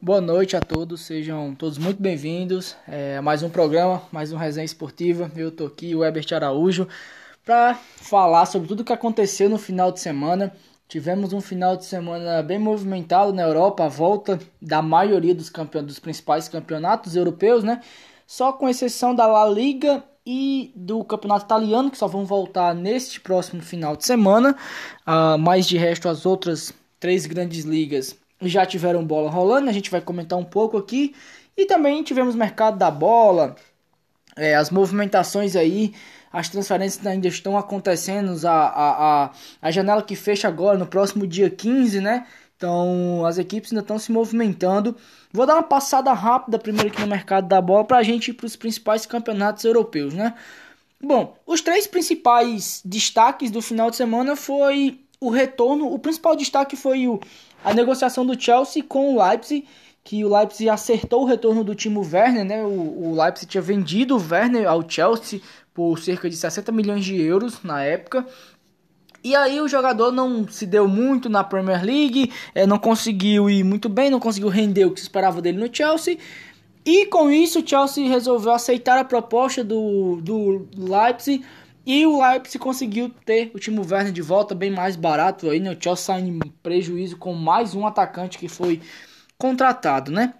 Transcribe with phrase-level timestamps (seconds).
[0.00, 4.36] Boa noite a todos, sejam todos muito bem-vindos é, a mais um programa, mais um
[4.36, 5.32] Resenha Esportiva.
[5.34, 6.86] Eu tô aqui, o Ebert Araújo,
[7.42, 10.52] para falar sobre tudo o que aconteceu no final de semana.
[10.86, 15.82] Tivemos um final de semana bem movimentado na Europa, a volta da maioria dos, campeon
[15.82, 17.80] dos principais campeonatos europeus, né?
[18.26, 23.18] Só com exceção da La Liga e do campeonato italiano, que só vão voltar neste
[23.18, 24.56] próximo final de semana.
[25.06, 29.90] Uh, mas de resto, as outras três grandes ligas já tiveram bola rolando, a gente
[29.90, 31.14] vai comentar um pouco aqui.
[31.56, 33.56] E também tivemos mercado da bola,
[34.36, 35.94] é, as movimentações aí,
[36.30, 39.30] as transferências ainda estão acontecendo, a, a, a,
[39.62, 42.26] a janela que fecha agora no próximo dia 15, né?
[42.56, 44.96] Então as equipes ainda estão se movimentando.
[45.32, 48.34] Vou dar uma passada rápida primeiro aqui no mercado da bola para a gente ir
[48.34, 50.34] para os principais campeonatos europeus, né?
[51.02, 55.92] Bom, os três principais destaques do final de semana foi o retorno.
[55.92, 57.20] O principal destaque foi o
[57.64, 59.66] a negociação do Chelsea com o Leipzig,
[60.04, 62.62] que o Leipzig acertou o retorno do Timo Werner, né?
[62.62, 65.40] O, o Leipzig tinha vendido o Werner ao Chelsea
[65.74, 68.24] por cerca de 60 milhões de euros na época.
[69.24, 73.64] E aí o jogador não se deu muito na Premier League, é, não conseguiu ir
[73.64, 76.18] muito bem, não conseguiu render o que se esperava dele no Chelsea.
[76.84, 81.44] E com isso o Chelsea resolveu aceitar a proposta do, do Leipzig
[81.86, 85.70] e o Leipzig conseguiu ter o Timo Werner de volta bem mais barato aí, né?
[85.70, 88.82] O Chelsea saindo em prejuízo com mais um atacante que foi
[89.38, 90.34] contratado, né?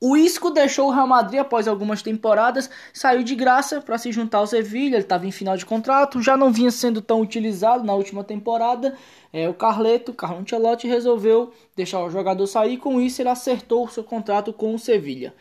[0.00, 4.38] O Isco deixou o Real Madrid após algumas temporadas, saiu de graça para se juntar
[4.38, 7.94] ao Sevilla, ele estava em final de contrato, já não vinha sendo tão utilizado na
[7.94, 8.96] última temporada.
[9.32, 13.90] É, o Carleto, Carlo Ancelotti, resolveu deixar o jogador sair, com isso ele acertou o
[13.90, 15.34] seu contrato com o Sevilla.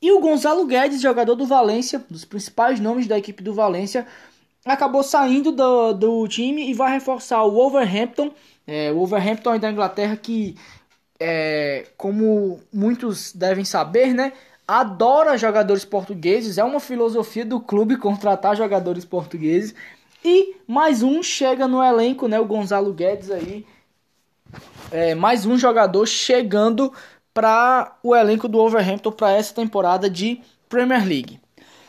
[0.00, 4.04] E o Gonzalo Guedes, jogador do Valência, dos principais nomes da equipe do Valência,
[4.64, 8.32] acabou saindo do, do time e vai reforçar o Wolverhampton.
[8.66, 10.56] É, o Wolverhampton da Inglaterra que,
[11.18, 14.32] é, como muitos devem saber, né,
[14.66, 16.58] adora jogadores portugueses.
[16.58, 19.74] É uma filosofia do clube contratar jogadores portugueses.
[20.24, 23.66] E mais um chega no elenco, né, o Gonzalo Guedes aí.
[24.90, 26.92] É, mais um jogador chegando
[27.34, 31.40] para o elenco do Wolverhampton para essa temporada de Premier League.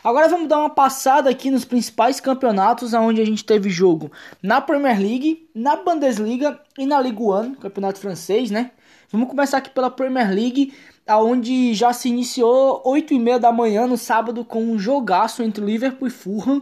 [0.04, 4.60] Agora vamos dar uma passada aqui nos principais campeonatos onde a gente teve jogo na
[4.60, 8.72] Premier League, na Bundesliga e na Ligue 1, campeonato francês, né?
[9.10, 10.74] Vamos começar aqui pela Premier League,
[11.08, 15.64] aonde já se iniciou 8 e meia da manhã no sábado com um jogaço entre
[15.64, 16.62] Liverpool e Fulham.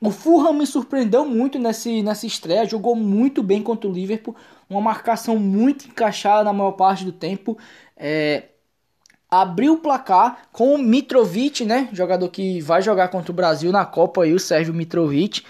[0.00, 4.36] O Fulham me surpreendeu muito nesse, nessa estreia, jogou muito bem contra o Liverpool,
[4.70, 7.58] uma marcação muito encaixada na maior parte do tempo.
[7.96, 8.44] É,
[9.30, 11.88] abriu o placar com o Mitrovic, né?
[11.92, 15.42] Jogador que vai jogar contra o Brasil na Copa aí, o Sérgio Mitrovic.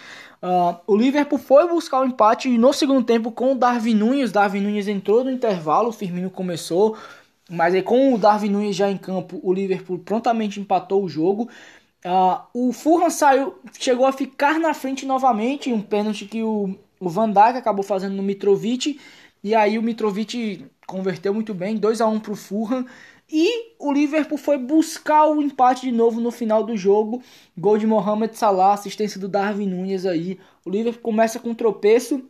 [0.42, 4.32] Uh, o Liverpool foi buscar o empate no segundo tempo com o Darwin Nunes.
[4.32, 6.96] Darwin Nunes entrou no intervalo, o Firmino começou.
[7.48, 11.48] Mas aí com o Darwin Nunes já em campo, o Liverpool prontamente empatou o jogo.
[12.04, 17.08] Uh, o Fulham saiu, chegou a ficar na frente novamente, um pênalti que o, o
[17.08, 19.00] Van Dijk acabou fazendo no Mitrovic.
[19.42, 22.86] E aí o Mitrovic converteu muito bem, 2 a 1 para o Fulham.
[23.30, 27.22] E o Liverpool foi buscar o empate de novo no final do jogo.
[27.58, 30.38] Gol de Mohamed Salah, assistência do Darwin Nunes aí.
[30.64, 32.22] O Liverpool começa com um tropeço.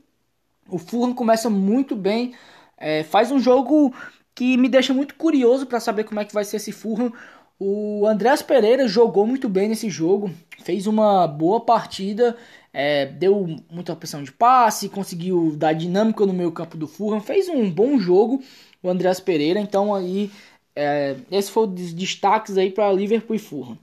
[0.69, 2.35] O Fulham começa muito bem.
[2.79, 3.95] É, faz um jogo
[4.35, 7.13] que me deixa muito curioso para saber como é que vai ser esse Fulham.
[7.59, 10.31] O Andrés Pereira jogou muito bem nesse jogo,
[10.63, 12.37] fez uma boa partida,
[12.71, 17.49] é, deu muita opção de passe, conseguiu dar dinâmica no meio campo do Fulham, fez
[17.49, 18.43] um bom jogo
[18.83, 20.31] o Andrés Pereira, então aí
[20.77, 23.79] é, esse foi os destaques aí para Liverpool e Fulham.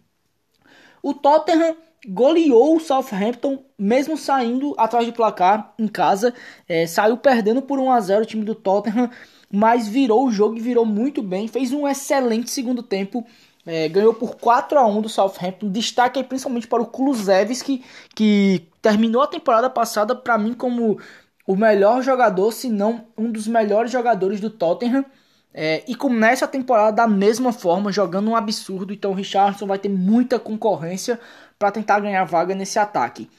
[1.01, 1.75] O Tottenham
[2.07, 6.33] goleou o Southampton, mesmo saindo atrás de placar em casa.
[6.67, 9.09] É, saiu perdendo por 1 a 0 o time do Tottenham,
[9.51, 11.47] mas virou o jogo e virou muito bem.
[11.47, 13.25] Fez um excelente segundo tempo.
[13.65, 15.69] É, ganhou por 4 a 1 do Southampton.
[15.69, 17.83] Destaque aí principalmente para o Kulusevski,
[18.15, 20.99] que terminou a temporada passada para mim como
[21.47, 25.05] o melhor jogador, se não um dos melhores jogadores do Tottenham.
[25.53, 28.91] É, e começa a temporada da mesma forma, jogando um absurdo.
[28.93, 31.19] Então o Richardson vai ter muita concorrência
[31.59, 33.29] para tentar ganhar vaga nesse ataque.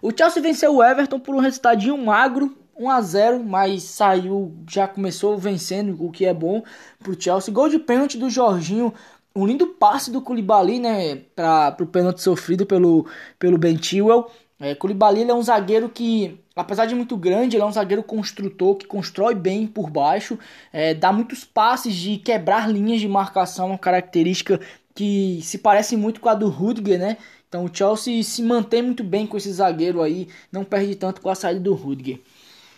[0.00, 4.88] O Chelsea venceu o Everton por um resultadinho magro, 1 a 0, mas saiu, já
[4.88, 6.62] começou vencendo, o que é bom
[6.98, 7.52] para o Chelsea.
[7.52, 8.92] Gol de pênalti do Jorginho,
[9.34, 13.06] um lindo passe do Koulibaly, né, para o pênalti sofrido pelo
[13.38, 14.30] pelo Ben Chilwell.
[14.62, 18.76] É, Koulibaly é um zagueiro que, apesar de muito grande, ele é um zagueiro construtor
[18.76, 20.38] que constrói bem por baixo,
[20.72, 24.60] é, dá muitos passes de quebrar linhas de marcação, uma característica
[24.94, 27.16] que se parece muito com a do Rudiger, né?
[27.48, 31.28] Então o Chelsea se mantém muito bem com esse zagueiro aí, não perde tanto com
[31.28, 32.20] a saída do Rudiger.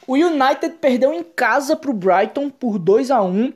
[0.06, 3.52] O United perdeu em casa para o Brighton por 2 a 1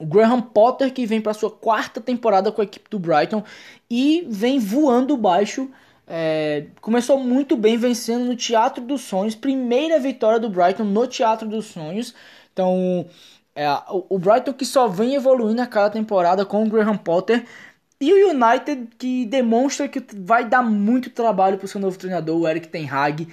[0.00, 3.44] O Graham Potter que vem para sua quarta temporada com a equipe do Brighton
[3.88, 5.70] e vem voando baixo.
[6.14, 11.48] É, começou muito bem vencendo no Teatro dos Sonhos, primeira vitória do Brighton no Teatro
[11.48, 12.14] dos Sonhos.
[12.52, 13.06] Então,
[13.56, 17.46] é, o, Brighton que só vem evoluindo a cada temporada com o Graham Potter
[17.98, 22.38] e o United que demonstra que vai dar muito trabalho para o seu novo treinador,
[22.38, 23.26] o Eric Ten Hag.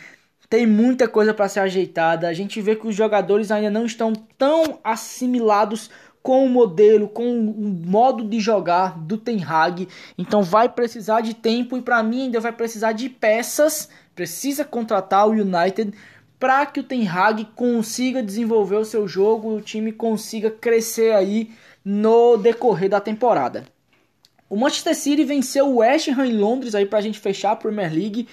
[0.49, 2.29] Tem muita coisa para ser ajeitada.
[2.29, 5.89] A gente vê que os jogadores ainda não estão tão assimilados
[6.21, 9.87] com o modelo, com o modo de jogar do Ten Hag.
[10.17, 13.89] Então vai precisar de tempo e para mim ainda vai precisar de peças.
[14.15, 15.93] Precisa contratar o United
[16.39, 21.13] para que o Ten Hag consiga desenvolver o seu jogo e o time consiga crescer
[21.13, 21.51] aí
[21.83, 23.65] no decorrer da temporada.
[24.49, 27.93] O Manchester City venceu o West Ham em Londres aí pra gente fechar a Premier
[27.93, 28.27] League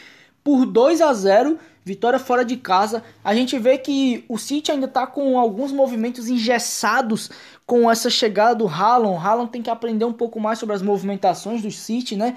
[0.47, 3.03] por 2 a 0, vitória fora de casa.
[3.25, 7.33] A gente vê que o City ainda tá com alguns movimentos engessados
[7.67, 9.17] com essa chegada do Haaland.
[9.17, 12.37] O Haaland tem que aprender um pouco mais sobre as movimentações do City, né?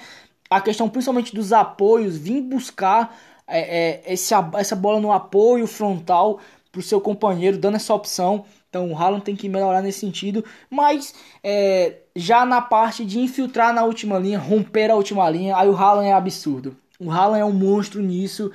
[0.50, 3.16] A questão principalmente dos apoios, vir buscar
[3.48, 6.40] é, é, esse, essa bola no apoio frontal
[6.72, 8.44] para o seu companheiro, dando essa opção.
[8.72, 10.44] Então o Haaland tem que melhorar nesse sentido.
[10.68, 11.14] Mas
[11.44, 15.78] é, já na parte de infiltrar na última linha, romper a última linha, aí o
[15.78, 16.76] Haaland é absurdo.
[17.00, 18.52] O Haaland é um monstro nisso.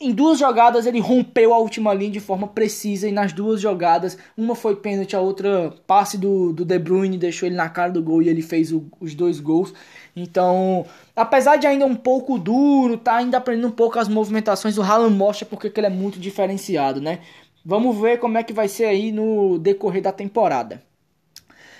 [0.00, 4.16] Em duas jogadas ele rompeu a última linha de forma precisa e nas duas jogadas,
[4.36, 8.02] uma foi pênalti, a outra passe do, do De Bruyne deixou ele na cara do
[8.02, 9.74] gol e ele fez o, os dois gols.
[10.16, 14.82] Então, apesar de ainda um pouco duro, tá ainda aprendendo um pouco as movimentações, o
[14.82, 17.20] Haaland mostra porque ele é muito diferenciado, né?
[17.64, 20.82] Vamos ver como é que vai ser aí no decorrer da temporada.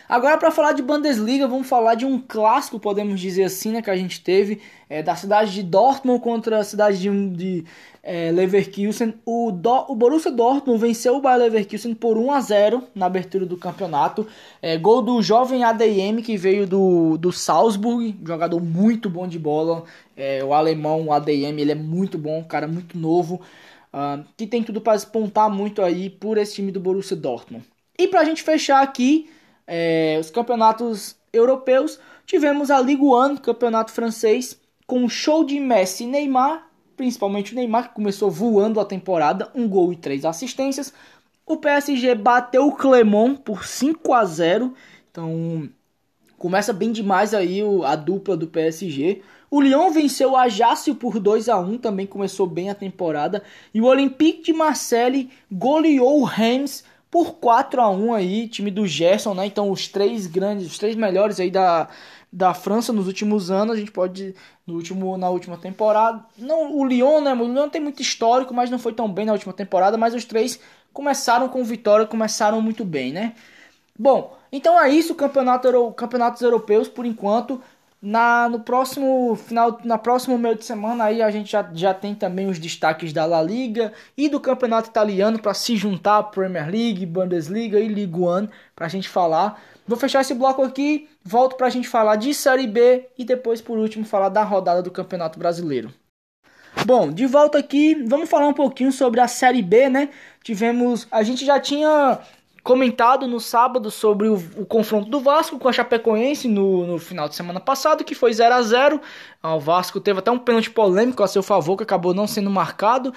[0.08, 3.90] Agora, para falar de Bundesliga, vamos falar de um clássico, podemos dizer assim, né, que
[3.90, 7.64] a gente teve, é, da cidade de Dortmund contra a cidade de, de
[8.02, 9.14] é, Leverkusen.
[9.26, 13.44] O, Do, o Borussia Dortmund venceu o Bayer Leverkusen por 1 a 0 na abertura
[13.44, 14.26] do campeonato.
[14.62, 19.84] É, gol do jovem ADM que veio do, do Salzburg, jogador muito bom de bola.
[20.16, 23.43] É, o alemão, o ADM, ele é muito bom, cara muito novo
[23.93, 27.64] uh, que tem tudo para espontar muito aí por esse time do Borussia Dortmund.
[27.99, 29.28] E para a gente fechar aqui
[29.69, 36.05] é, os campeonatos europeus, tivemos a Ligue 1, campeonato francês, com um show de Messi
[36.05, 36.67] e Neymar,
[36.97, 40.93] principalmente o Neymar, que começou voando a temporada, um gol e três assistências.
[41.47, 44.75] O PSG bateu o Clermont por 5 a 0,
[45.11, 45.69] então
[46.38, 49.21] começa bem demais aí a dupla do PSG.
[49.50, 53.43] O Lyon venceu o Ajaccio por 2 a 1 também começou bem a temporada.
[53.73, 58.87] E o Olympique de Marseille goleou o Reims por 4 a 1 aí, time do
[58.87, 59.46] Gerson, né?
[59.46, 61.88] Então os três grandes, os três melhores aí da,
[62.32, 64.34] da França nos últimos anos, a gente pode
[64.66, 66.25] no último na última temporada.
[66.37, 67.32] Não, o Lyon, né?
[67.32, 70.25] O Lyon tem muito histórico, mas não foi tão bem na última temporada, mas os
[70.25, 70.60] três
[70.93, 73.34] começaram com vitória, começaram muito bem, né?
[73.99, 77.61] Bom, então é isso, campeonato, campeonatos europeus por enquanto.
[78.00, 82.15] Na, no próximo final, na próximo meio de semana aí a gente já, já tem
[82.15, 87.05] também os destaques da La Liga e do Campeonato Italiano para se juntar Premier League,
[87.05, 89.61] Bundesliga e Ligue 1 para a gente falar.
[89.87, 93.61] Vou fechar esse bloco aqui, volto para a gente falar de Série B e depois
[93.61, 95.93] por último falar da rodada do Campeonato Brasileiro.
[96.87, 100.11] Bom, de volta aqui, vamos falar um pouquinho sobre a Série B, né?
[100.45, 102.21] Tivemos, a gente já tinha
[102.62, 107.28] comentado no sábado sobre o, o, confronto do Vasco com a Chapecoense no, no final
[107.28, 109.00] de semana passado, que foi 0 a 0
[109.42, 112.50] ah, O Vasco teve até um pênalti polêmico a seu favor, que acabou não sendo
[112.50, 113.12] marcado.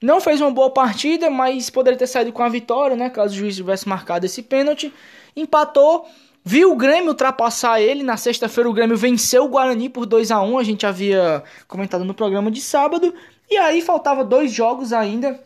[0.00, 3.10] Não fez uma boa partida, mas poderia ter saído com a vitória, né?
[3.10, 4.92] Caso o juiz tivesse marcado esse pênalti.
[5.34, 6.06] Empatou,
[6.44, 8.04] viu o Grêmio ultrapassar ele.
[8.04, 12.04] Na sexta-feira o Grêmio venceu o Guarani por 2 a 1 A gente havia comentado
[12.04, 13.12] no programa de sábado.
[13.50, 15.40] E aí faltava dois jogos ainda,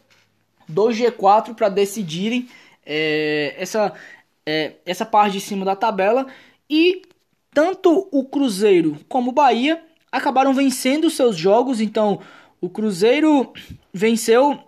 [0.69, 2.49] dois G4 para decidirem
[2.85, 3.93] é, essa,
[4.45, 6.27] é, essa parte de cima da tabela
[6.69, 7.03] e
[7.53, 11.81] tanto o Cruzeiro como o Bahia acabaram vencendo seus jogos.
[11.81, 12.21] Então,
[12.61, 13.53] o Cruzeiro
[13.93, 14.59] venceu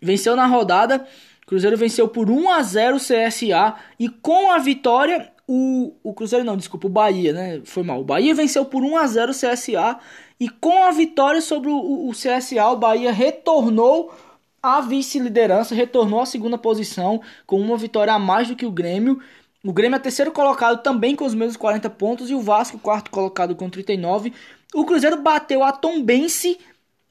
[0.00, 1.06] venceu na rodada.
[1.42, 6.14] O Cruzeiro venceu por 1 a 0 o CSA e com a vitória o, o
[6.14, 7.60] Cruzeiro não, desculpa, o Bahia, né?
[7.64, 8.00] Foi mal.
[8.00, 9.98] O Bahia venceu por 1 a 0 o CSA
[10.40, 14.12] e com a vitória sobre o, o CSA, o Bahia retornou
[14.64, 19.20] a vice-liderança, retornou à segunda posição com uma vitória a mais do que o Grêmio.
[19.62, 23.10] O Grêmio é terceiro colocado também com os mesmos 40 pontos e o Vasco quarto
[23.10, 24.32] colocado com 39.
[24.74, 26.58] O Cruzeiro bateu a Tombense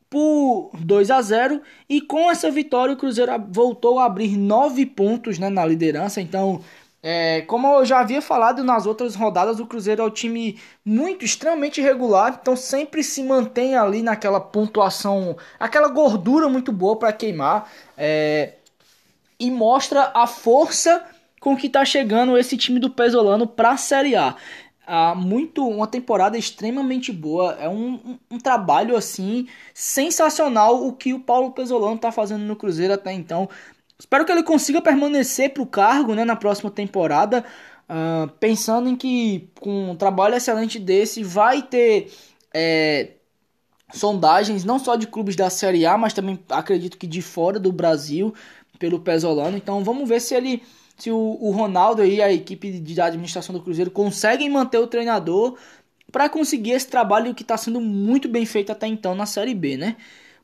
[0.09, 5.37] por 2 a 0 e com essa vitória o Cruzeiro voltou a abrir 9 pontos
[5.37, 6.19] né, na liderança.
[6.19, 6.59] Então
[7.05, 11.25] é, como eu já havia falado nas outras rodadas, o Cruzeiro é um time muito,
[11.25, 17.69] extremamente regular, então sempre se mantém ali naquela pontuação, aquela gordura muito boa para queimar
[17.97, 18.53] é,
[19.37, 21.05] e mostra a força
[21.41, 24.37] com que está chegando esse time do Pesolano para a Série A.
[25.15, 27.57] Muito uma temporada extremamente boa.
[27.59, 32.55] É um, um, um, trabalho assim sensacional o que o Paulo Pesolano está fazendo no
[32.55, 33.49] Cruzeiro até então.
[33.97, 37.43] Espero que ele consiga permanecer para o cargo né, na próxima temporada.
[37.83, 42.11] Uh, pensando em que com um trabalho excelente desse vai ter
[42.53, 43.11] é,
[43.93, 47.71] sondagens não só de clubes da Série A, mas também acredito que de fora do
[47.71, 48.33] Brasil
[48.79, 49.57] pelo Pesolano.
[49.57, 50.63] Então vamos ver se ele
[50.97, 55.57] se o, o Ronaldo e a equipe de administração do Cruzeiro conseguem manter o treinador
[56.11, 59.77] para conseguir esse trabalho que está sendo muito bem feito até então na Série B,
[59.77, 59.97] né?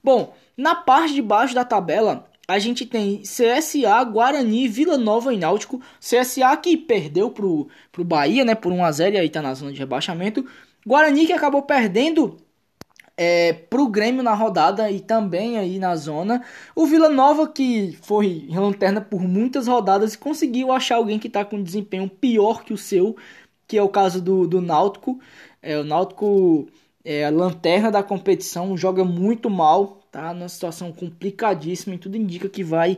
[0.03, 5.37] Bom, na parte de baixo da tabela, a gente tem CSA, Guarani, Vila Nova e
[5.37, 5.79] Náutico.
[5.99, 9.53] CSA que perdeu pro, pro Bahia, né, por 1 a 0 e aí tá na
[9.53, 10.43] zona de rebaixamento.
[10.83, 12.37] Guarani que acabou perdendo
[13.15, 16.43] é, pro Grêmio na rodada e também aí na zona.
[16.73, 21.45] O Vila Nova que foi lanterna por muitas rodadas e conseguiu achar alguém que tá
[21.45, 23.15] com desempenho pior que o seu,
[23.67, 25.19] que é o caso do, do Náutico.
[25.61, 26.67] É, o Náutico
[27.05, 32.49] é a lanterna da competição, joga muito mal, tá numa situação complicadíssima e tudo indica
[32.49, 32.97] que vai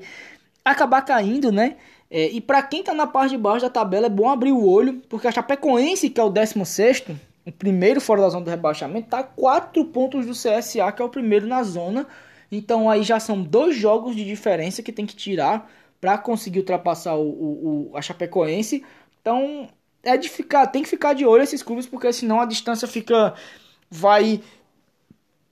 [0.64, 1.78] acabar caindo, né?
[2.10, 4.66] É, e para quem tá na parte de baixo da tabela é bom abrir o
[4.68, 7.06] olho, porque a Chapecoense, que é o 16
[7.46, 11.06] o primeiro fora da zona do rebaixamento, tá a 4 pontos do CSA, que é
[11.06, 12.06] o primeiro na zona.
[12.52, 17.16] Então aí já são dois jogos de diferença que tem que tirar para conseguir ultrapassar
[17.16, 18.84] o, o, o, a Chapecoense.
[19.22, 19.70] Então
[20.04, 23.34] é de ficar, tem que ficar de olho esses clubes, porque senão a distância fica
[23.90, 24.42] vai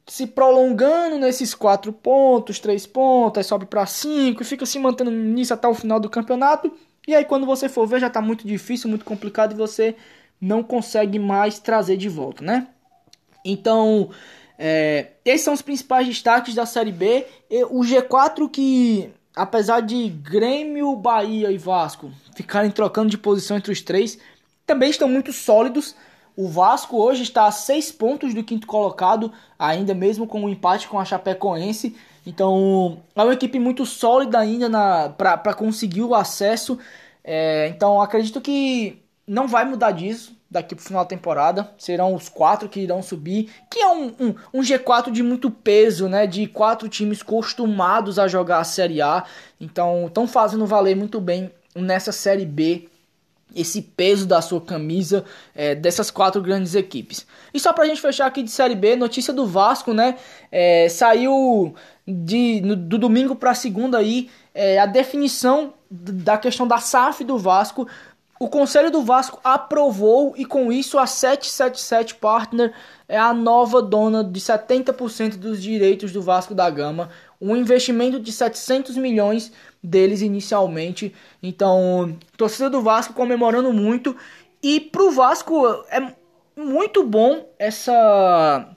[0.09, 5.53] se prolongando nesses quatro pontos, três pontos, sobe para cinco e fica se mantendo nisso
[5.53, 6.71] até o final do campeonato.
[7.07, 9.95] E aí quando você for ver já está muito difícil, muito complicado e você
[10.41, 12.67] não consegue mais trazer de volta, né?
[13.45, 14.09] Então,
[14.57, 17.27] é, esses são os principais destaques da Série B.
[17.69, 23.81] O G4 que, apesar de Grêmio, Bahia e Vasco ficarem trocando de posição entre os
[23.81, 24.17] três,
[24.65, 25.95] também estão muito sólidos.
[26.39, 29.29] O Vasco hoje está a seis pontos do quinto colocado,
[29.59, 31.97] ainda mesmo com o um empate com a Chapecoense.
[32.25, 34.69] Então é uma equipe muito sólida ainda
[35.17, 36.79] para conseguir o acesso.
[37.25, 41.73] É, então acredito que não vai mudar disso daqui para o final da temporada.
[41.77, 46.07] Serão os quatro que irão subir, que é um, um, um, G4 de muito peso,
[46.07, 46.25] né?
[46.25, 49.25] De quatro times acostumados a jogar a Série A.
[49.59, 52.87] Então estão fazendo valer muito bem nessa Série B
[53.55, 55.25] esse peso da sua camisa
[55.55, 57.25] é, dessas quatro grandes equipes.
[57.53, 60.15] E só pra gente fechar aqui de Série B, notícia do Vasco, né?
[60.51, 61.73] É, saiu
[62.07, 67.37] de, no, do domingo para segunda aí é, a definição da questão da SAF do
[67.37, 67.87] Vasco.
[68.39, 72.73] O Conselho do Vasco aprovou e com isso a 777 Partner
[73.07, 77.09] é a nova dona de 70% dos direitos do Vasco da Gama.
[77.41, 81.13] Um investimento de 700 milhões deles inicialmente.
[81.41, 84.15] Então, torcida do Vasco comemorando muito.
[84.61, 86.13] E pro Vasco é
[86.55, 88.75] muito bom essa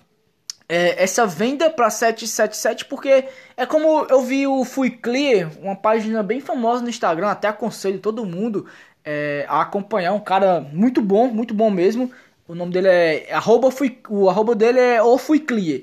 [0.69, 6.23] é, essa venda para 777 porque é como eu vi o Fui Clear, uma página
[6.23, 8.67] bem famosa no Instagram, até aconselho todo mundo
[9.05, 12.11] é, a acompanhar um cara muito bom, muito bom mesmo.
[12.47, 15.83] O nome dele é arroba fui, o arroba dele é o Fui Clear.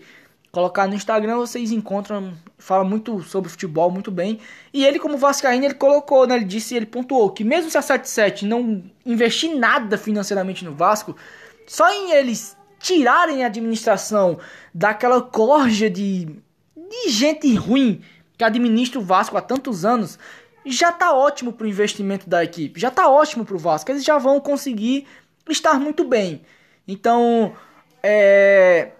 [0.51, 4.39] Colocar no Instagram vocês encontram, fala muito sobre futebol, muito bem.
[4.73, 6.35] E ele, como Vascaíno, ele colocou, né?
[6.35, 11.15] Ele disse, ele pontuou que mesmo se a 77 não investir nada financeiramente no Vasco,
[11.67, 14.39] só em eles tirarem a administração
[14.73, 16.25] daquela corja de,
[16.75, 18.01] de gente ruim
[18.35, 20.17] que administra o Vasco há tantos anos,
[20.65, 23.91] já tá ótimo pro investimento da equipe, já tá ótimo pro Vasco.
[23.91, 25.05] Eles já vão conseguir
[25.47, 26.41] estar muito bem.
[26.87, 27.53] Então,
[28.01, 28.93] é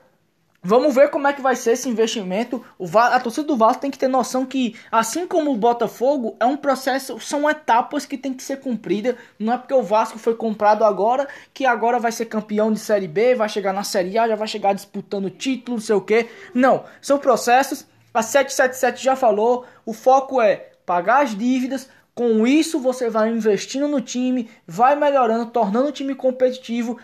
[0.62, 2.64] Vamos ver como é que vai ser esse investimento.
[2.94, 6.58] A torcida do Vasco tem que ter noção que, assim como o Botafogo, é um
[6.58, 9.16] processo, são etapas que tem que ser cumpridas.
[9.40, 13.08] Não é porque o Vasco foi comprado agora que agora vai ser campeão de Série
[13.08, 16.28] B, vai chegar na Série A, já vai chegar disputando título, não sei o que.
[16.54, 17.88] Não, são processos.
[18.14, 19.66] A 777 já falou.
[19.86, 21.90] O foco é pagar as dívidas.
[22.14, 26.98] Com isso, você vai investindo no time, vai melhorando, tornando o time competitivo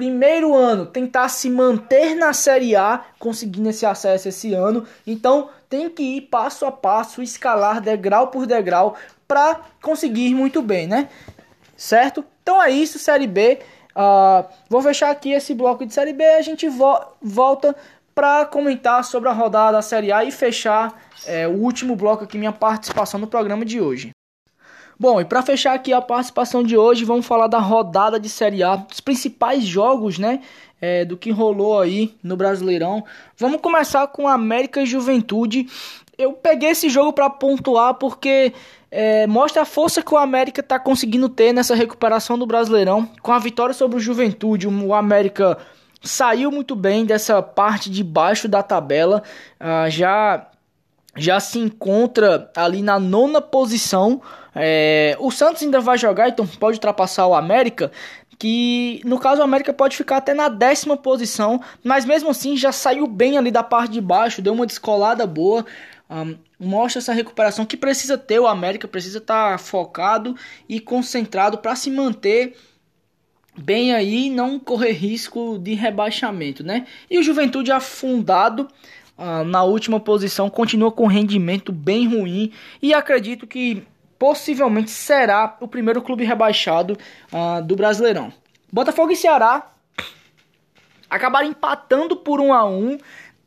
[0.00, 4.86] primeiro ano tentar se manter na Série A, conseguindo esse acesso esse ano.
[5.06, 8.96] Então tem que ir passo a passo, escalar degrau por degrau
[9.28, 11.10] para conseguir muito bem, né?
[11.76, 12.24] Certo?
[12.42, 13.58] Então é isso, Série B.
[13.90, 16.24] Uh, vou fechar aqui esse bloco de Série B.
[16.24, 17.76] A gente vo volta
[18.14, 22.38] para comentar sobre a rodada da Série A e fechar é, o último bloco aqui,
[22.38, 24.12] minha participação no programa de hoje.
[25.00, 28.62] Bom, e para fechar aqui a participação de hoje, vamos falar da rodada de Série
[28.62, 30.42] A, dos principais jogos, né?
[30.78, 33.02] É, do que rolou aí no Brasileirão.
[33.38, 35.66] Vamos começar com América e Juventude.
[36.18, 38.52] eu peguei esse jogo para pontuar porque
[38.90, 43.08] é, mostra a força que o América está conseguindo ter nessa recuperação do Brasileirão.
[43.22, 45.56] Com a vitória sobre o Juventude, o América
[46.02, 49.22] saiu muito bem dessa parte de baixo da tabela,
[49.58, 50.46] uh, já
[51.16, 54.20] já se encontra ali na nona posição.
[54.54, 57.90] É, o Santos ainda vai jogar, então pode ultrapassar o América.
[58.38, 62.72] Que no caso o América pode ficar até na décima posição, mas mesmo assim já
[62.72, 65.66] saiu bem ali da parte de baixo, deu uma descolada boa.
[66.08, 70.34] Um, mostra essa recuperação que precisa ter o América, precisa estar tá focado
[70.68, 72.56] e concentrado para se manter
[73.56, 76.86] bem aí e não correr risco de rebaixamento, né?
[77.10, 78.68] E o Juventude afundado
[79.44, 83.82] na última posição continua com rendimento bem ruim e acredito que
[84.20, 86.98] possivelmente será o primeiro clube rebaixado
[87.32, 88.30] uh, do Brasileirão.
[88.70, 89.70] Botafogo e Ceará
[91.08, 92.98] acabaram empatando por 1 a 1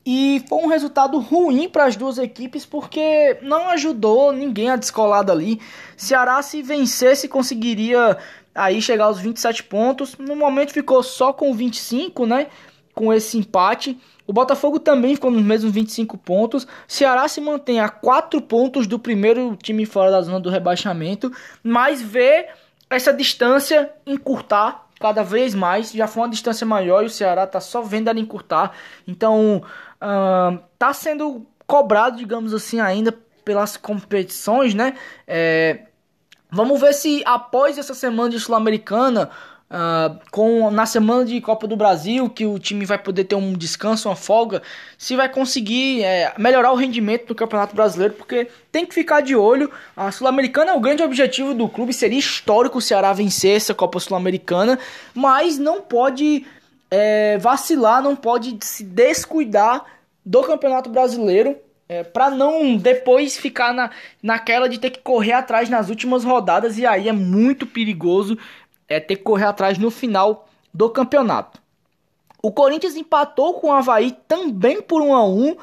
[0.04, 5.22] e foi um resultado ruim para as duas equipes porque não ajudou ninguém a descolar
[5.22, 5.62] dali.
[5.96, 8.18] Ceará se vencesse conseguiria
[8.56, 10.18] aí chegar aos 27 pontos.
[10.18, 12.48] No momento ficou só com 25, né?
[12.96, 13.96] Com esse empate.
[14.26, 16.66] O Botafogo também ficou nos mesmos 25 pontos.
[16.88, 22.02] Ceará se mantém a 4 pontos do primeiro time fora da zona do rebaixamento, mas
[22.02, 22.48] vê
[22.90, 25.92] essa distância encurtar cada vez mais.
[25.92, 28.72] Já foi uma distância maior e o Ceará tá só vendo ela encurtar.
[29.06, 29.62] Então,
[30.02, 33.14] uh, tá sendo cobrado, digamos assim, ainda
[33.44, 34.94] pelas competições, né?
[35.28, 35.88] É,
[36.50, 39.30] vamos ver se após essa semana de Sul-Americana,
[39.74, 43.54] uh, com na semana de Copa do Brasil, que o time vai poder ter um
[43.54, 44.62] descanso, uma folga,
[44.98, 49.36] se vai conseguir é, melhorar o rendimento do Campeonato Brasileiro, porque tem que ficar de
[49.36, 49.72] olho.
[49.98, 54.00] A Sul-Americana é o grande objetivo do clube, seria histórico o Ceará vencer essa Copa
[54.00, 54.78] Sul-Americana,
[55.14, 56.46] mas não pode
[56.92, 59.84] é, vacilar, não pode se descuidar
[60.26, 61.58] do Campeonato Brasileiro
[61.90, 66.78] é, para não depois ficar na, naquela de ter que correr atrás nas últimas rodadas
[66.78, 68.38] e aí é muito perigoso
[68.94, 71.62] é, ter que correr atrás no final do campeonato.
[72.42, 75.56] O Corinthians empatou com o Havaí também por 1 a 1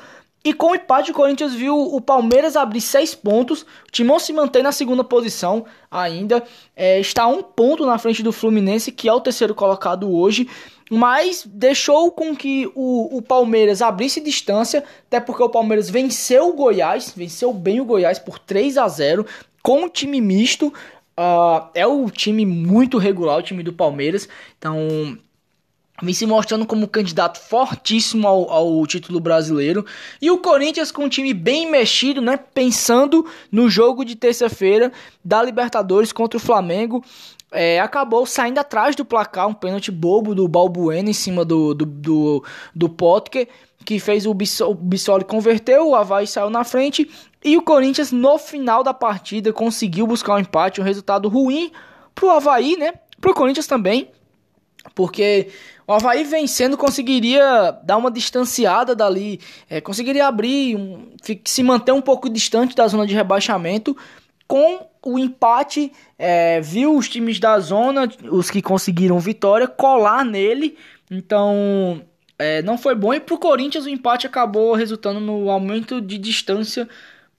[0.42, 3.62] e com o empate o Corinthians viu o Palmeiras abrir 6 pontos.
[3.62, 6.42] O Timão se mantém na segunda posição ainda.
[6.74, 10.48] É, está um ponto na frente do Fluminense, que é o terceiro colocado hoje
[10.90, 16.52] mas deixou com que o, o Palmeiras abrisse distância, até porque o Palmeiras venceu o
[16.52, 19.24] Goiás, venceu bem o Goiás por 3 a 0
[19.62, 20.74] com um time misto.
[21.20, 24.26] Uh, é o time muito regular, o time do Palmeiras.
[24.56, 25.18] Então,
[26.02, 29.84] vem se mostrando como candidato fortíssimo ao, ao, título brasileiro.
[30.22, 32.38] E o Corinthians com um time bem mexido, né?
[32.38, 34.90] Pensando no jogo de terça-feira
[35.22, 37.04] da Libertadores contra o Flamengo
[37.52, 41.84] é, acabou saindo atrás do placar, um pênalti bobo do Balbuena em cima do, do,
[41.84, 43.48] do, do Potker,
[43.84, 47.10] que fez o Bissoli converteu, o Havaí saiu na frente
[47.44, 51.72] e o Corinthians no final da partida conseguiu buscar um empate, um resultado ruim
[52.14, 52.92] pro Havaí, né?
[53.20, 54.10] Pro Corinthians também,
[54.94, 55.48] porque
[55.86, 61.10] o Havaí vencendo conseguiria dar uma distanciada dali, é, conseguiria abrir, um,
[61.44, 63.96] se manter um pouco distante da zona de rebaixamento,
[64.46, 70.76] com o empate, é, viu os times da zona, os que conseguiram vitória, colar nele.
[71.10, 72.02] Então,
[72.40, 73.12] é, não foi bom.
[73.12, 76.88] E para o Corinthians, o empate acabou resultando no aumento de distância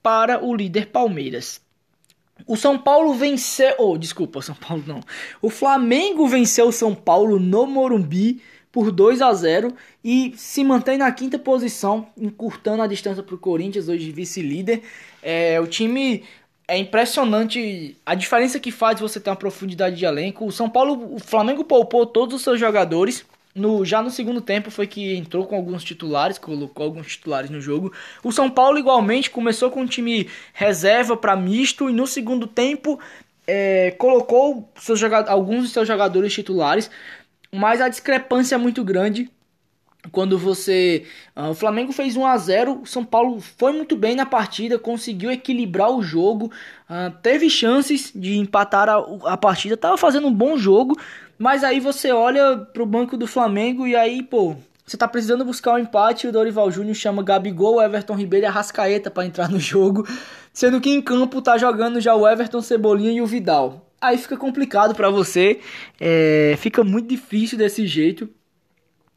[0.02, 1.60] para o líder Palmeiras.
[2.46, 3.74] O São Paulo venceu.
[3.78, 5.00] Oh, desculpa, São Paulo não.
[5.40, 10.96] O Flamengo venceu o São Paulo no Morumbi por 2 a 0 e se mantém
[10.96, 14.82] na quinta posição, encurtando a distância para o Corinthians, hoje vice-líder.
[15.22, 16.24] É, o time
[16.66, 20.46] é impressionante a diferença que faz você ter uma profundidade de elenco.
[20.46, 23.26] O São Paulo, o Flamengo poupou todos os seus jogadores.
[23.54, 27.60] No, já no segundo tempo foi que entrou com alguns titulares, colocou alguns titulares no
[27.60, 27.92] jogo.
[28.22, 32.98] O São Paulo igualmente começou com um time reserva para misto e no segundo tempo
[33.46, 36.90] é, colocou seus alguns de seus jogadores titulares,
[37.52, 39.30] mas a discrepância é muito grande
[40.10, 41.04] quando você.
[41.36, 44.78] Uh, o Flamengo fez 1 a 0 o São Paulo foi muito bem na partida,
[44.78, 46.50] conseguiu equilibrar o jogo,
[46.90, 50.98] uh, teve chances de empatar a, a partida, estava fazendo um bom jogo,
[51.38, 55.74] mas aí você olha pro banco do Flamengo e aí, pô, você tá precisando buscar
[55.74, 60.06] um empate, o Dorival Júnior chama Gabigol, Everton Ribeiro e Arrascaeta para entrar no jogo,
[60.52, 63.88] sendo que em campo tá jogando já o Everton Cebolinha e o Vidal.
[64.00, 65.60] Aí fica complicado para você,
[66.00, 68.28] é, fica muito difícil desse jeito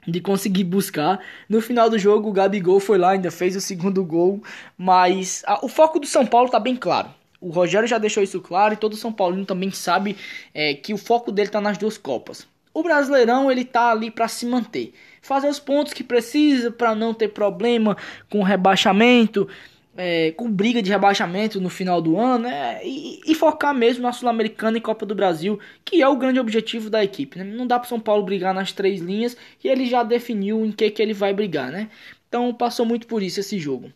[0.08, 1.20] de conseguir buscar.
[1.50, 4.44] No final do jogo, o Gabigol foi lá, ainda fez o segundo gol,
[4.78, 7.10] mas a, o foco do São Paulo tá bem claro.
[7.46, 10.18] O Rogério já deixou isso claro e todo São Paulino também sabe
[10.52, 12.48] é, que o foco dele tá nas duas Copas.
[12.74, 17.14] O Brasileirão ele tá ali para se manter, fazer os pontos que precisa para não
[17.14, 17.96] ter problema
[18.32, 19.48] com rebaixamento.
[19.96, 22.82] é, com briga de rebaixamento no final do ano né?
[22.84, 26.90] e, e, focar mesmo na Sul-Americana e Copa do Brasil, que é o grande objetivo
[26.90, 27.38] da equipe.
[27.38, 27.46] Né?
[27.46, 30.90] Não dá para São Paulo brigar nas três linhas e ele já definiu em que,
[30.90, 31.72] que ele vai brigar.
[31.72, 31.90] Né?
[32.28, 33.92] Então passou muito por isso esse jogo.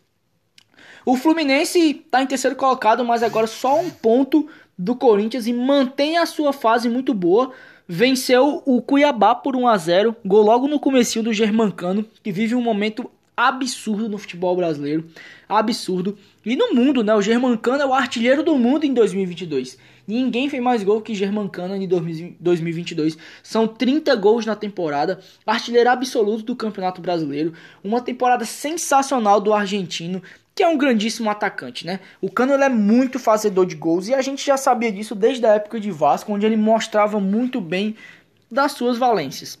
[1.04, 6.18] O Fluminense está em terceiro colocado, mas agora só um ponto do Corinthians e mantém
[6.18, 7.52] a sua fase muito boa.
[7.86, 12.54] Venceu o Cuiabá por 1 a 0, gol logo no começo do Germancano, que vive
[12.54, 15.08] um momento absurdo no futebol brasileiro,
[15.48, 16.16] absurdo.
[16.44, 17.14] E no mundo, né?
[17.14, 19.78] O Germancano é o artilheiro do mundo em 2022.
[20.06, 23.16] Ninguém fez mais gol que Germancano em 2022.
[23.42, 30.22] São 30 gols na temporada, artilheiro absoluto do Campeonato Brasileiro, uma temporada sensacional do argentino,
[30.54, 32.00] que é um grandíssimo atacante, né?
[32.20, 35.54] O Cano é muito fazedor de gols e a gente já sabia disso desde a
[35.54, 37.96] época de Vasco, onde ele mostrava muito bem
[38.50, 39.58] das suas valências.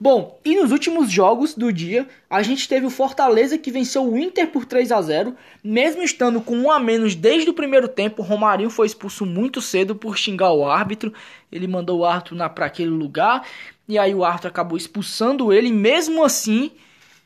[0.00, 4.16] Bom, e nos últimos jogos do dia, a gente teve o Fortaleza que venceu o
[4.16, 8.22] Inter por 3 a 0, mesmo estando com um a menos desde o primeiro tempo.
[8.22, 11.12] Romarinho foi expulso muito cedo por xingar o árbitro.
[11.50, 13.44] Ele mandou o árbitro para aquele lugar
[13.88, 15.72] e aí o árbitro acabou expulsando ele.
[15.72, 16.70] Mesmo assim,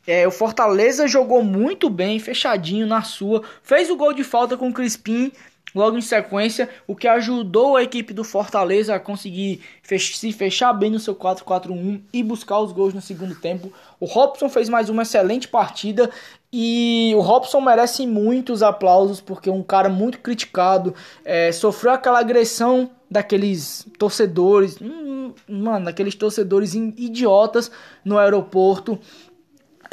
[0.06, 3.42] é, o Fortaleza jogou muito bem, fechadinho na sua.
[3.62, 5.32] Fez o gol de falta com o Crispim
[5.74, 10.72] logo em sequência, o que ajudou a equipe do Fortaleza a conseguir fech se fechar
[10.72, 13.72] bem no seu 4-4-1 e buscar os gols no segundo tempo.
[13.98, 16.10] O Robson fez mais uma excelente partida
[16.52, 22.18] e o Robson merece muitos aplausos porque é um cara muito criticado, é, sofreu aquela
[22.20, 27.70] agressão daqueles torcedores, hum, mano, daqueles torcedores idiotas
[28.04, 28.98] no aeroporto.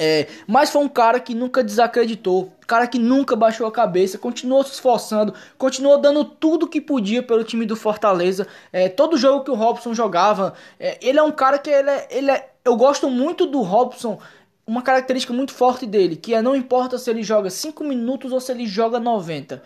[0.01, 4.63] É, mas foi um cara que nunca desacreditou, cara que nunca baixou a cabeça, continuou
[4.63, 8.47] se esforçando, continuou dando tudo que podia pelo time do Fortaleza.
[8.71, 12.07] É, todo jogo que o Robson jogava, é, ele é um cara que ele é,
[12.11, 14.17] ele é, eu gosto muito do Robson.
[14.65, 18.39] Uma característica muito forte dele, que é não importa se ele joga 5 minutos ou
[18.39, 19.61] se ele joga 90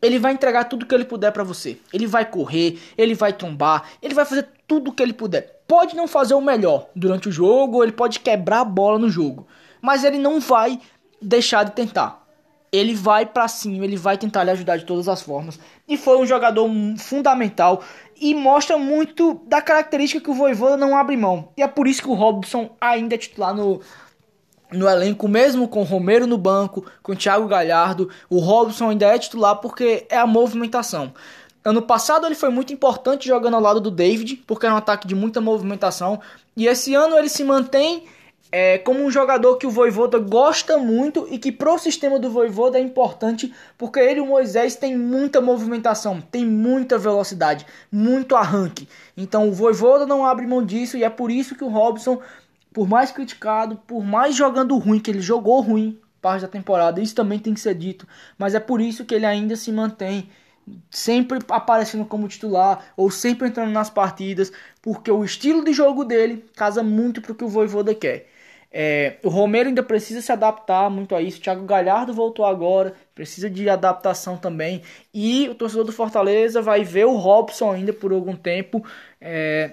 [0.00, 1.76] ele vai entregar tudo que ele puder para você.
[1.92, 5.60] Ele vai correr, ele vai trombar, ele vai fazer tudo que ele puder.
[5.66, 9.44] Pode não fazer o melhor durante o jogo, ele pode quebrar a bola no jogo
[9.80, 10.80] mas ele não vai
[11.20, 12.26] deixar de tentar.
[12.70, 15.58] Ele vai para cima, ele vai tentar lhe ajudar de todas as formas.
[15.88, 17.82] E foi um jogador fundamental
[18.20, 21.48] e mostra muito da característica que o Voivoda não abre mão.
[21.56, 23.80] E é por isso que o Robson ainda é titular no,
[24.70, 28.10] no elenco, mesmo com o Romero no banco, com o Thiago Galhardo.
[28.28, 31.12] O Robson ainda é titular porque é a movimentação.
[31.64, 35.06] Ano passado ele foi muito importante jogando ao lado do David, porque era um ataque
[35.06, 36.20] de muita movimentação.
[36.56, 38.04] E esse ano ele se mantém
[38.50, 42.78] é, como um jogador que o Voivoda gosta muito e que pro sistema do Voivoda
[42.78, 48.88] é importante porque ele e o Moisés tem muita movimentação, tem muita velocidade, muito arranque.
[49.16, 52.20] Então o Voivoda não abre mão disso e é por isso que o Robson,
[52.72, 57.14] por mais criticado, por mais jogando ruim, que ele jogou ruim parte da temporada, isso
[57.14, 60.28] também tem que ser dito, mas é por isso que ele ainda se mantém
[60.90, 66.44] sempre aparecendo como titular ou sempre entrando nas partidas, porque o estilo de jogo dele
[66.56, 68.28] casa muito pro que o Voivoda quer.
[68.70, 71.38] É, o Romero ainda precisa se adaptar muito a isso.
[71.38, 74.82] O Thiago Galhardo voltou agora, precisa de adaptação também.
[75.12, 78.84] E o torcedor do Fortaleza vai ver o Robson ainda por algum tempo.
[79.20, 79.72] É,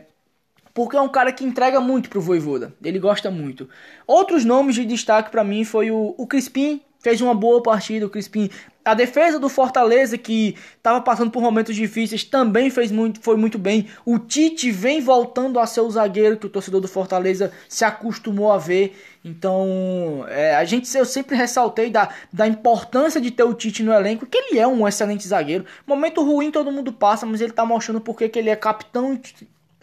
[0.74, 2.74] porque é um cara que entrega muito pro Voivoda.
[2.84, 3.70] Ele gosta muito.
[4.06, 8.06] Outros nomes de destaque para mim foi o, o Crispim, fez uma boa partida.
[8.06, 8.50] O Crispim
[8.86, 13.58] a defesa do Fortaleza, que estava passando por momentos difíceis, também fez muito, foi muito
[13.58, 13.88] bem.
[14.06, 18.52] O Tite vem voltando a ser o zagueiro que o torcedor do Fortaleza se acostumou
[18.52, 18.96] a ver.
[19.26, 23.92] Então, é, a gente eu sempre ressaltei da, da importância de ter o Tite no
[23.92, 25.66] elenco, que ele é um excelente zagueiro.
[25.88, 29.20] Momento ruim todo mundo passa, mas ele está mostrando porque que ele é capitão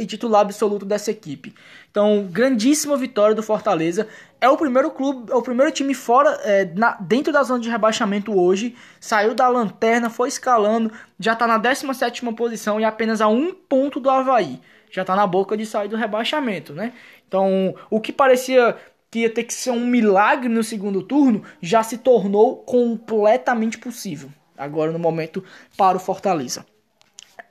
[0.02, 1.54] e titular absoluto dessa equipe.
[1.90, 4.08] Então, grandíssima vitória do Fortaleza.
[4.40, 7.70] É o primeiro clube, é o primeiro time fora, é, na, dentro da zona de
[7.70, 8.74] rebaixamento hoje.
[9.00, 14.00] Saiu da lanterna, foi escalando, já está na 17 posição e apenas a um ponto
[14.00, 14.60] do Havaí.
[14.90, 16.92] Já está na boca de sair do rebaixamento, né?
[17.26, 18.76] Então, o que parecia
[19.12, 24.30] que ia ter que ser um milagre no segundo turno, já se tornou completamente possível.
[24.56, 25.44] Agora, no momento,
[25.76, 26.64] para o Fortaleza.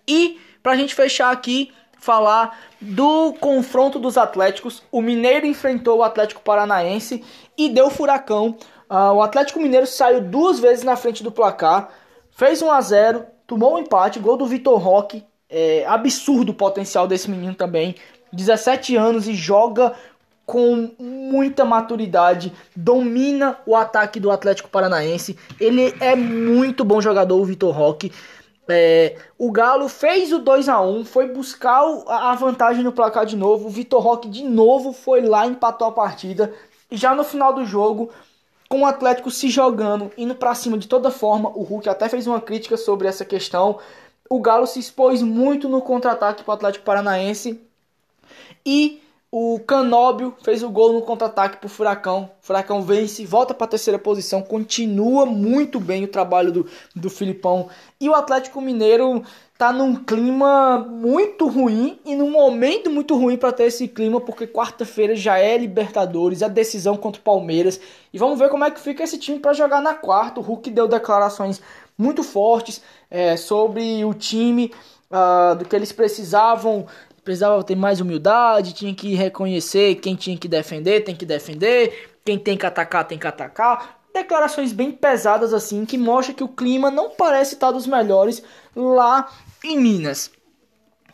[0.07, 4.83] E, para a gente fechar aqui, falar do confronto dos Atléticos.
[4.91, 7.23] O Mineiro enfrentou o Atlético Paranaense
[7.57, 8.57] e deu furacão.
[8.89, 11.89] Uh, o Atlético Mineiro saiu duas vezes na frente do placar,
[12.31, 15.23] fez 1 a 0, tomou um empate, gol do Vitor Roque.
[15.53, 17.95] É, absurdo o potencial desse menino também.
[18.33, 19.93] 17 anos e joga
[20.45, 25.37] com muita maturidade, domina o ataque do Atlético Paranaense.
[25.59, 28.11] Ele é muito bom jogador, o Vitor Roque.
[28.71, 33.35] É, o Galo fez o 2 a 1 foi buscar a vantagem no placar de
[33.35, 33.67] novo.
[33.67, 36.53] O Vitor Roque de novo foi lá, empatou a partida.
[36.89, 38.09] E já no final do jogo,
[38.69, 41.49] com o Atlético se jogando, indo para cima de toda forma.
[41.49, 43.79] O Hulk até fez uma crítica sobre essa questão.
[44.29, 47.59] O Galo se expôs muito no contra-ataque para o Atlético Paranaense.
[48.65, 52.29] E o Canóbio fez o gol no contra-ataque para o Furacão.
[52.43, 54.41] O Furacão vence, volta para terceira posição.
[54.41, 57.69] Continua muito bem o trabalho do, do Filipão.
[57.97, 59.23] E o Atlético Mineiro
[59.57, 64.45] tá num clima muito ruim e num momento muito ruim para ter esse clima, porque
[64.45, 67.79] quarta-feira já é Libertadores, a decisão contra o Palmeiras.
[68.11, 70.41] E vamos ver como é que fica esse time para jogar na quarta.
[70.41, 71.61] O Hulk deu declarações
[71.97, 74.73] muito fortes é, sobre o time,
[75.11, 76.85] uh, do que eles precisavam.
[77.23, 82.37] Precisava ter mais humildade, tinha que reconhecer quem tinha que defender, tem que defender, quem
[82.37, 86.91] tem que atacar, tem que atacar declarações bem pesadas assim que mostra que o clima
[86.91, 88.43] não parece estar dos melhores
[88.75, 89.29] lá
[89.63, 90.31] em Minas.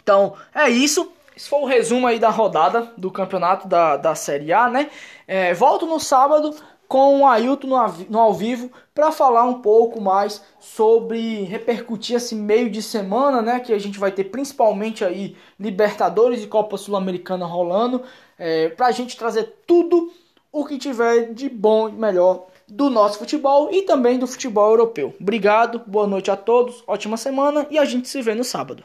[0.02, 1.12] Então é isso.
[1.36, 4.90] Esse foi o resumo aí da rodada do campeonato da, da Série A, né?
[5.28, 6.56] É, volto no sábado
[6.88, 7.68] com o Ailton
[8.10, 13.60] no, ao vivo para falar um pouco mais sobre repercutir esse meio de semana, né?
[13.60, 18.04] Que a gente vai ter principalmente aí Libertadores e Copa Sul-Americana rolando,
[18.38, 20.12] é, para a gente trazer tudo
[20.52, 25.14] o que tiver de bom e melhor do nosso futebol e também do futebol europeu.
[25.20, 28.84] Obrigado, boa noite a todos, ótima semana e a gente se vê no sábado.